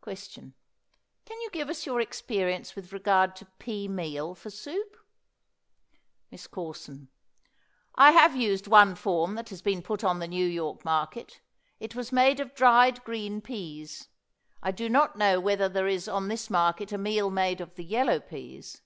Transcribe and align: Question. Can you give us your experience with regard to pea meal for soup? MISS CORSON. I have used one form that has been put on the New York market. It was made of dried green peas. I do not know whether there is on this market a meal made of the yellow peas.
Question. 0.00 0.54
Can 1.26 1.38
you 1.42 1.50
give 1.52 1.68
us 1.68 1.84
your 1.84 2.00
experience 2.00 2.74
with 2.74 2.94
regard 2.94 3.36
to 3.36 3.44
pea 3.58 3.86
meal 3.86 4.34
for 4.34 4.48
soup? 4.48 4.96
MISS 6.30 6.46
CORSON. 6.46 7.08
I 7.94 8.12
have 8.12 8.34
used 8.34 8.66
one 8.68 8.94
form 8.94 9.34
that 9.34 9.50
has 9.50 9.60
been 9.60 9.82
put 9.82 10.02
on 10.02 10.20
the 10.20 10.28
New 10.28 10.46
York 10.46 10.82
market. 10.82 11.42
It 11.78 11.94
was 11.94 12.10
made 12.10 12.40
of 12.40 12.54
dried 12.54 13.04
green 13.04 13.42
peas. 13.42 14.08
I 14.62 14.70
do 14.70 14.88
not 14.88 15.18
know 15.18 15.40
whether 15.40 15.68
there 15.68 15.88
is 15.88 16.08
on 16.08 16.28
this 16.28 16.48
market 16.48 16.90
a 16.90 16.96
meal 16.96 17.30
made 17.30 17.60
of 17.60 17.74
the 17.74 17.84
yellow 17.84 18.20
peas. 18.20 18.80